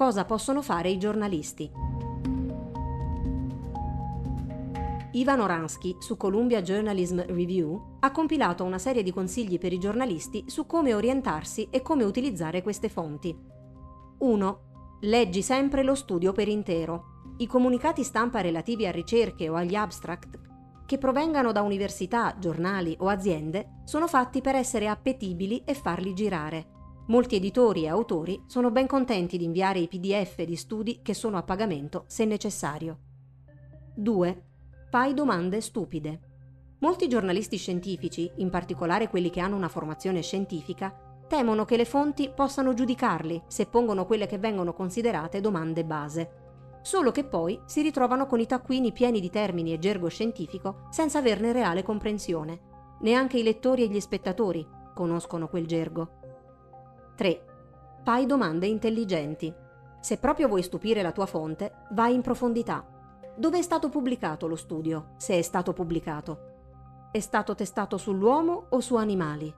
Cosa 0.00 0.24
possono 0.24 0.62
fare 0.62 0.88
i 0.88 0.98
giornalisti. 0.98 1.70
Ivan 5.12 5.40
Oransky, 5.40 5.96
su 5.98 6.16
Columbia 6.16 6.62
Journalism 6.62 7.20
Review, 7.26 7.98
ha 8.00 8.10
compilato 8.10 8.64
una 8.64 8.78
serie 8.78 9.02
di 9.02 9.12
consigli 9.12 9.58
per 9.58 9.74
i 9.74 9.78
giornalisti 9.78 10.44
su 10.46 10.64
come 10.64 10.94
orientarsi 10.94 11.68
e 11.70 11.82
come 11.82 12.04
utilizzare 12.04 12.62
queste 12.62 12.88
fonti. 12.88 13.36
1. 14.20 14.60
Leggi 15.00 15.42
sempre 15.42 15.82
lo 15.82 15.94
studio 15.94 16.32
per 16.32 16.48
intero. 16.48 17.34
i 17.36 17.46
comunicati 17.46 18.02
stampa 18.02 18.40
relativi 18.40 18.86
a 18.86 18.90
ricerche 18.90 19.50
o 19.50 19.54
agli 19.54 19.74
abstract 19.74 20.40
che 20.86 20.96
provengano 20.96 21.52
da 21.52 21.60
università, 21.60 22.34
giornali 22.38 22.96
o 23.00 23.08
aziende 23.08 23.82
sono 23.84 24.08
fatti 24.08 24.40
per 24.40 24.54
essere 24.54 24.88
appetibili 24.88 25.62
e 25.66 25.74
farli 25.74 26.14
girare. 26.14 26.79
Molti 27.10 27.34
editori 27.34 27.82
e 27.82 27.88
autori 27.88 28.40
sono 28.46 28.70
ben 28.70 28.86
contenti 28.86 29.36
di 29.36 29.42
inviare 29.42 29.80
i 29.80 29.88
PDF 29.88 30.44
di 30.44 30.54
studi 30.54 31.00
che 31.02 31.12
sono 31.12 31.38
a 31.38 31.42
pagamento 31.42 32.04
se 32.06 32.24
necessario. 32.24 32.98
2. 33.96 34.42
Fai 34.90 35.12
domande 35.12 35.60
stupide. 35.60 36.20
Molti 36.78 37.08
giornalisti 37.08 37.56
scientifici, 37.56 38.30
in 38.36 38.48
particolare 38.48 39.08
quelli 39.08 39.28
che 39.28 39.40
hanno 39.40 39.56
una 39.56 39.68
formazione 39.68 40.22
scientifica, 40.22 40.94
temono 41.26 41.64
che 41.64 41.76
le 41.76 41.84
fonti 41.84 42.30
possano 42.32 42.74
giudicarli 42.74 43.42
se 43.48 43.66
pongono 43.66 44.06
quelle 44.06 44.28
che 44.28 44.38
vengono 44.38 44.72
considerate 44.72 45.40
domande 45.40 45.84
base 45.84 46.34
solo 46.82 47.10
che 47.10 47.24
poi 47.24 47.60
si 47.66 47.82
ritrovano 47.82 48.26
con 48.26 48.40
i 48.40 48.46
taccuini 48.46 48.90
pieni 48.90 49.20
di 49.20 49.28
termini 49.28 49.74
e 49.74 49.78
gergo 49.78 50.08
scientifico 50.08 50.86
senza 50.88 51.18
averne 51.18 51.52
reale 51.52 51.82
comprensione. 51.82 52.96
Neanche 53.00 53.38
i 53.38 53.42
lettori 53.42 53.82
e 53.82 53.88
gli 53.88 54.00
spettatori 54.00 54.66
conoscono 54.94 55.46
quel 55.48 55.66
gergo. 55.66 56.19
3. 57.20 57.44
Fai 58.02 58.24
domande 58.24 58.66
intelligenti. 58.66 59.54
Se 60.00 60.16
proprio 60.16 60.48
vuoi 60.48 60.62
stupire 60.62 61.02
la 61.02 61.12
tua 61.12 61.26
fonte, 61.26 61.84
vai 61.90 62.14
in 62.14 62.22
profondità. 62.22 62.82
Dove 63.36 63.58
è 63.58 63.60
stato 63.60 63.90
pubblicato 63.90 64.46
lo 64.46 64.56
studio, 64.56 65.10
se 65.18 65.36
è 65.36 65.42
stato 65.42 65.74
pubblicato? 65.74 67.08
È 67.12 67.20
stato 67.20 67.54
testato 67.54 67.98
sull'uomo 67.98 68.68
o 68.70 68.80
su 68.80 68.96
animali? 68.96 69.54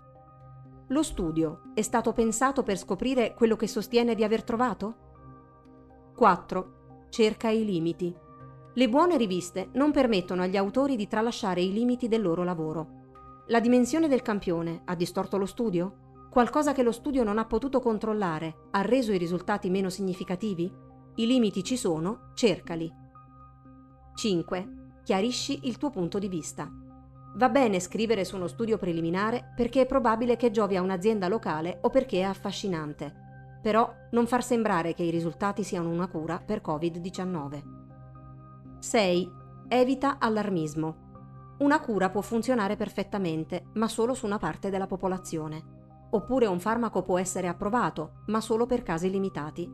Lo 0.88 1.02
studio 1.04 1.60
è 1.72 1.82
stato 1.82 2.12
pensato 2.12 2.64
per 2.64 2.76
scoprire 2.76 3.32
quello 3.34 3.54
che 3.54 3.68
sostiene 3.68 4.16
di 4.16 4.24
aver 4.24 4.42
trovato? 4.42 4.94
4 6.16 7.06
cerca 7.10 7.48
i 7.48 7.64
limiti. 7.64 8.12
Le 8.74 8.88
buone 8.88 9.16
riviste 9.16 9.68
non 9.74 9.92
permettono 9.92 10.42
agli 10.42 10.56
autori 10.56 10.96
di 10.96 11.06
tralasciare 11.06 11.60
i 11.60 11.72
limiti 11.72 12.08
del 12.08 12.22
loro 12.22 12.42
lavoro. 12.42 13.44
La 13.46 13.60
dimensione 13.60 14.08
del 14.08 14.22
campione 14.22 14.82
ha 14.86 14.96
distorto 14.96 15.36
lo 15.36 15.46
studio? 15.46 16.01
Qualcosa 16.32 16.72
che 16.72 16.82
lo 16.82 16.92
studio 16.92 17.22
non 17.22 17.36
ha 17.36 17.44
potuto 17.44 17.78
controllare 17.78 18.68
ha 18.70 18.80
reso 18.80 19.12
i 19.12 19.18
risultati 19.18 19.68
meno 19.68 19.90
significativi? 19.90 20.72
I 21.16 21.26
limiti 21.26 21.62
ci 21.62 21.76
sono, 21.76 22.30
cercali. 22.32 22.90
5. 24.14 24.68
Chiarisci 25.04 25.66
il 25.68 25.76
tuo 25.76 25.90
punto 25.90 26.18
di 26.18 26.28
vista. 26.28 26.66
Va 27.34 27.48
bene 27.50 27.80
scrivere 27.80 28.24
su 28.24 28.36
uno 28.36 28.46
studio 28.46 28.78
preliminare 28.78 29.52
perché 29.54 29.82
è 29.82 29.86
probabile 29.86 30.36
che 30.36 30.50
giovi 30.50 30.76
a 30.76 30.82
un'azienda 30.82 31.28
locale 31.28 31.78
o 31.82 31.90
perché 31.90 32.20
è 32.20 32.24
affascinante 32.24 33.22
però 33.62 33.90
non 34.10 34.26
far 34.26 34.42
sembrare 34.42 34.92
che 34.92 35.04
i 35.04 35.10
risultati 35.10 35.62
siano 35.62 35.88
una 35.88 36.08
cura 36.08 36.42
per 36.44 36.60
Covid-19. 36.60 37.62
6. 38.80 39.32
Evita 39.68 40.18
allarmismo. 40.18 41.10
Una 41.58 41.80
cura 41.80 42.10
può 42.10 42.20
funzionare 42.20 42.74
perfettamente, 42.74 43.66
ma 43.74 43.86
solo 43.86 44.14
su 44.14 44.26
una 44.26 44.38
parte 44.38 44.68
della 44.68 44.88
popolazione. 44.88 45.81
Oppure 46.14 46.46
un 46.46 46.60
farmaco 46.60 47.02
può 47.02 47.18
essere 47.18 47.48
approvato, 47.48 48.22
ma 48.26 48.40
solo 48.40 48.66
per 48.66 48.82
casi 48.82 49.10
limitati. 49.10 49.70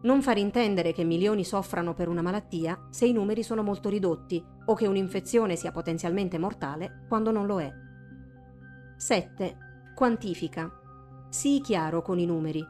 Non 0.00 0.22
far 0.22 0.38
intendere 0.38 0.92
che 0.92 1.02
milioni 1.02 1.44
soffrano 1.44 1.94
per 1.94 2.08
una 2.08 2.22
malattia 2.22 2.86
se 2.90 3.06
i 3.06 3.12
numeri 3.12 3.42
sono 3.42 3.64
molto 3.64 3.88
ridotti 3.88 4.44
o 4.66 4.74
che 4.74 4.86
un'infezione 4.86 5.56
sia 5.56 5.72
potenzialmente 5.72 6.38
mortale 6.38 7.04
quando 7.08 7.32
non 7.32 7.46
lo 7.46 7.60
è. 7.60 7.68
7. 8.96 9.56
Quantifica. 9.96 10.70
Sii 11.28 11.60
chiaro 11.60 12.02
con 12.02 12.20
i 12.20 12.26
numeri. 12.26 12.64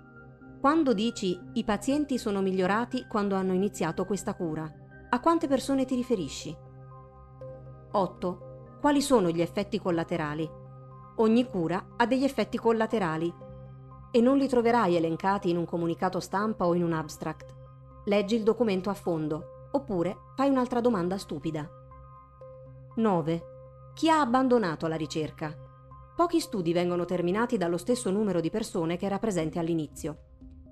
Quando 0.59 0.95
dici 0.95 1.39
i 1.53 1.65
pazienti 1.65 2.17
sono 2.17 2.41
migliorati 2.41 3.07
quando 3.07 3.35
hanno 3.35 3.53
iniziato 3.53 4.07
questa 4.07 4.35
cura, 4.35 4.71
a 5.11 5.21
quante 5.21 5.47
persone 5.47 5.85
ti 5.85 5.95
riferisci? 5.95 6.57
8. 7.93 8.77
Quali 8.81 9.03
sono 9.03 9.31
gli 9.31 9.43
effetti 9.43 9.79
collaterali? 9.79 10.58
Ogni 11.21 11.45
cura 11.47 11.95
ha 11.97 12.07
degli 12.07 12.23
effetti 12.23 12.59
collaterali 12.59 13.33
e 14.13 14.21
non 14.21 14.37
li 14.39 14.47
troverai 14.47 14.95
elencati 14.95 15.51
in 15.51 15.57
un 15.57 15.65
comunicato 15.65 16.21
stampa 16.21 16.65
o 16.67 16.75
in 16.75 16.85
un 16.85 16.93
abstract. 16.93 17.55
Leggi 18.05 18.37
il 18.37 18.45
documento 18.45 18.89
a 18.89 18.95
fondo 18.95 19.69
oppure 19.73 20.17
fai 20.37 20.49
un'altra 20.49 20.81
domanda 20.81 21.19
stupida. 21.19 21.69
9. 22.95 23.43
Chi 23.95 24.09
ha 24.09 24.21
abbandonato 24.21 24.87
la 24.87 24.95
ricerca? 24.95 25.53
Pochi 26.15 26.39
studi 26.39 26.73
vengono 26.73 27.05
terminati 27.05 27.57
dallo 27.57 27.79
stesso 27.79 28.11
numero 28.11 28.41
di 28.41 28.51
persone 28.51 28.97
che 28.97 29.07
era 29.07 29.19
presente 29.19 29.59
all'inizio. 29.59 30.19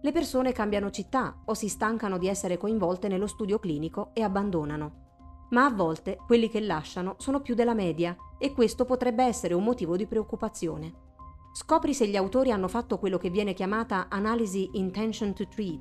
Le 0.01 0.13
persone 0.13 0.53
cambiano 0.53 0.91
città 0.91 1.43
o 1.45 1.55
si 1.55 1.69
stancano 1.69 2.19
di 2.19 2.29
essere 2.29 2.57
coinvolte 2.57 3.09
nello 3.09 3.27
studio 3.27 3.59
clinico 3.59 4.11
e 4.13 4.23
abbandonano. 4.23 5.06
Ma 5.51 5.65
a 5.65 5.71
volte 5.71 6.19
quelli 6.27 6.49
che 6.49 6.61
lasciano 6.61 7.15
sono 7.19 7.41
più 7.41 7.55
della 7.55 7.75
media 7.75 8.17
e 8.39 8.53
questo 8.53 8.85
potrebbe 8.85 9.25
essere 9.25 9.55
un 9.55 9.63
motivo 9.63 9.97
di 9.97 10.07
preoccupazione. 10.07 11.05
Scopri 11.53 11.95
se 11.95 12.07
gli 12.09 12.17
autori 12.17 12.51
hanno 12.51 12.69
fatto 12.69 12.99
quello 12.99 13.17
che 13.17 13.31
viene 13.31 13.55
chiamata 13.55 14.09
analisi 14.09 14.71
intention 14.73 15.33
to 15.33 15.47
treat, 15.49 15.81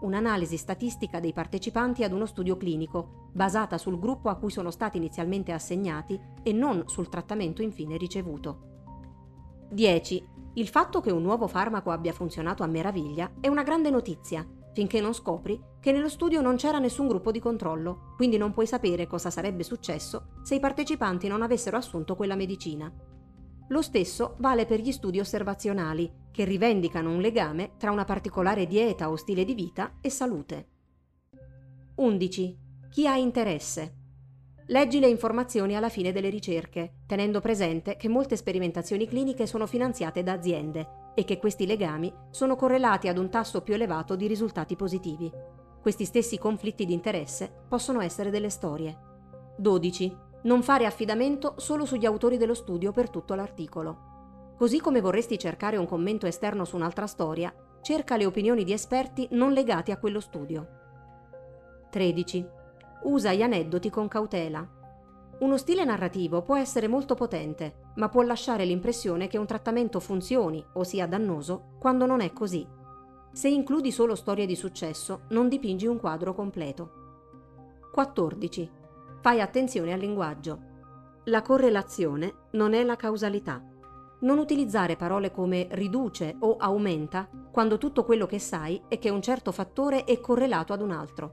un'analisi 0.00 0.56
statistica 0.56 1.20
dei 1.20 1.32
partecipanti 1.32 2.04
ad 2.04 2.12
uno 2.12 2.26
studio 2.26 2.56
clinico, 2.56 3.30
basata 3.32 3.78
sul 3.78 3.98
gruppo 3.98 4.28
a 4.28 4.36
cui 4.36 4.50
sono 4.50 4.70
stati 4.70 4.98
inizialmente 4.98 5.52
assegnati 5.52 6.20
e 6.42 6.52
non 6.52 6.84
sul 6.88 7.08
trattamento 7.08 7.62
infine 7.62 7.96
ricevuto. 7.96 8.72
10. 9.70 10.28
Il 10.54 10.68
fatto 10.68 11.00
che 11.00 11.10
un 11.10 11.22
nuovo 11.22 11.46
farmaco 11.46 11.90
abbia 11.90 12.12
funzionato 12.12 12.62
a 12.62 12.66
meraviglia 12.66 13.32
è 13.40 13.48
una 13.48 13.62
grande 13.62 13.90
notizia, 13.90 14.46
finché 14.74 15.00
non 15.00 15.14
scopri 15.14 15.58
che 15.80 15.92
nello 15.92 16.08
studio 16.08 16.40
non 16.42 16.56
c'era 16.56 16.78
nessun 16.78 17.06
gruppo 17.06 17.30
di 17.30 17.38
controllo, 17.38 18.12
quindi 18.16 18.36
non 18.36 18.52
puoi 18.52 18.66
sapere 18.66 19.06
cosa 19.06 19.30
sarebbe 19.30 19.62
successo 19.62 20.32
se 20.42 20.56
i 20.56 20.60
partecipanti 20.60 21.28
non 21.28 21.42
avessero 21.42 21.76
assunto 21.76 22.16
quella 22.16 22.34
medicina. 22.34 22.92
Lo 23.68 23.82
stesso 23.82 24.34
vale 24.38 24.66
per 24.66 24.80
gli 24.80 24.92
studi 24.92 25.20
osservazionali, 25.20 26.12
che 26.30 26.44
rivendicano 26.44 27.10
un 27.10 27.20
legame 27.20 27.72
tra 27.78 27.92
una 27.92 28.04
particolare 28.04 28.66
dieta 28.66 29.08
o 29.08 29.16
stile 29.16 29.44
di 29.44 29.54
vita 29.54 29.94
e 30.00 30.10
salute. 30.10 30.68
11. 31.94 32.58
Chi 32.90 33.06
ha 33.06 33.16
interesse? 33.16 33.94
Leggi 34.66 34.98
le 34.98 35.08
informazioni 35.08 35.76
alla 35.76 35.88
fine 35.88 36.10
delle 36.10 36.30
ricerche, 36.30 37.02
tenendo 37.06 37.40
presente 37.40 37.96
che 37.96 38.08
molte 38.08 38.36
sperimentazioni 38.36 39.06
cliniche 39.06 39.46
sono 39.46 39.66
finanziate 39.66 40.22
da 40.22 40.32
aziende 40.32 41.03
e 41.14 41.24
che 41.24 41.38
questi 41.38 41.66
legami 41.66 42.12
sono 42.30 42.56
correlati 42.56 43.08
ad 43.08 43.18
un 43.18 43.30
tasso 43.30 43.62
più 43.62 43.74
elevato 43.74 44.16
di 44.16 44.26
risultati 44.26 44.76
positivi. 44.76 45.30
Questi 45.80 46.04
stessi 46.04 46.38
conflitti 46.38 46.84
di 46.84 46.92
interesse 46.92 47.50
possono 47.68 48.00
essere 48.00 48.30
delle 48.30 48.50
storie. 48.50 48.96
12. 49.56 50.16
Non 50.42 50.62
fare 50.62 50.86
affidamento 50.86 51.54
solo 51.58 51.84
sugli 51.84 52.06
autori 52.06 52.36
dello 52.36 52.54
studio 52.54 52.90
per 52.92 53.10
tutto 53.10 53.34
l'articolo. 53.34 54.12
Così 54.56 54.80
come 54.80 55.00
vorresti 55.00 55.38
cercare 55.38 55.76
un 55.76 55.86
commento 55.86 56.26
esterno 56.26 56.64
su 56.64 56.76
un'altra 56.76 57.06
storia, 57.06 57.52
cerca 57.80 58.16
le 58.16 58.26
opinioni 58.26 58.64
di 58.64 58.72
esperti 58.72 59.28
non 59.32 59.52
legati 59.52 59.90
a 59.90 59.98
quello 59.98 60.20
studio. 60.20 60.66
13 61.90 62.46
usa 63.04 63.32
gli 63.32 63.42
aneddoti 63.42 63.90
con 63.90 64.08
cautela. 64.08 64.66
Uno 65.40 65.56
stile 65.58 65.84
narrativo 65.84 66.42
può 66.42 66.56
essere 66.56 66.88
molto 66.88 67.14
potente, 67.14 67.83
ma 67.96 68.08
può 68.08 68.22
lasciare 68.22 68.64
l'impressione 68.64 69.28
che 69.28 69.38
un 69.38 69.46
trattamento 69.46 70.00
funzioni 70.00 70.64
o 70.74 70.84
sia 70.84 71.06
dannoso 71.06 71.76
quando 71.78 72.06
non 72.06 72.20
è 72.20 72.32
così. 72.32 72.66
Se 73.32 73.48
includi 73.48 73.90
solo 73.90 74.14
storie 74.14 74.46
di 74.46 74.54
successo, 74.54 75.22
non 75.30 75.48
dipingi 75.48 75.86
un 75.86 75.98
quadro 75.98 76.34
completo. 76.34 77.02
14. 77.92 78.70
Fai 79.20 79.40
attenzione 79.40 79.92
al 79.92 80.00
linguaggio. 80.00 80.58
La 81.24 81.42
correlazione 81.42 82.48
non 82.52 82.74
è 82.74 82.84
la 82.84 82.96
causalità. 82.96 83.62
Non 84.20 84.38
utilizzare 84.38 84.96
parole 84.96 85.30
come 85.30 85.68
riduce 85.72 86.36
o 86.40 86.56
aumenta 86.56 87.28
quando 87.50 87.78
tutto 87.78 88.04
quello 88.04 88.26
che 88.26 88.38
sai 88.38 88.82
è 88.88 88.98
che 88.98 89.10
un 89.10 89.22
certo 89.22 89.52
fattore 89.52 90.04
è 90.04 90.20
correlato 90.20 90.72
ad 90.72 90.80
un 90.80 90.90
altro. 90.90 91.32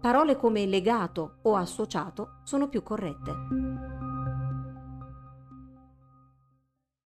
Parole 0.00 0.36
come 0.36 0.66
legato 0.66 1.36
o 1.42 1.54
associato 1.54 2.40
sono 2.42 2.68
più 2.68 2.82
corrette. 2.82 4.11